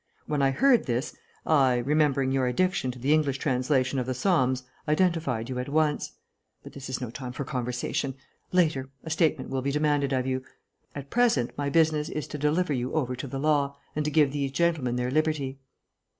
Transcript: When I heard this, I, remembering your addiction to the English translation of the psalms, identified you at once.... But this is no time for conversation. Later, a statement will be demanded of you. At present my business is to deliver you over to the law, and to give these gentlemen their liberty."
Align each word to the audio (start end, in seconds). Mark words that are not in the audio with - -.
When 0.25 0.41
I 0.41 0.49
heard 0.49 0.87
this, 0.87 1.15
I, 1.45 1.75
remembering 1.77 2.31
your 2.31 2.47
addiction 2.47 2.89
to 2.89 2.97
the 2.97 3.13
English 3.13 3.37
translation 3.37 3.99
of 3.99 4.07
the 4.07 4.15
psalms, 4.15 4.63
identified 4.87 5.47
you 5.47 5.59
at 5.59 5.69
once.... 5.69 6.13
But 6.63 6.73
this 6.73 6.89
is 6.89 6.99
no 6.99 7.11
time 7.11 7.33
for 7.33 7.43
conversation. 7.45 8.15
Later, 8.51 8.89
a 9.03 9.11
statement 9.11 9.51
will 9.51 9.61
be 9.61 9.71
demanded 9.71 10.11
of 10.11 10.25
you. 10.25 10.41
At 10.95 11.11
present 11.11 11.55
my 11.55 11.69
business 11.69 12.09
is 12.09 12.25
to 12.29 12.39
deliver 12.39 12.73
you 12.73 12.91
over 12.93 13.15
to 13.15 13.27
the 13.27 13.37
law, 13.37 13.77
and 13.95 14.03
to 14.03 14.09
give 14.09 14.31
these 14.31 14.51
gentlemen 14.51 14.95
their 14.95 15.11
liberty." 15.11 15.59